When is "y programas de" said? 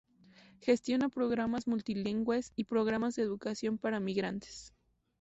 2.55-3.21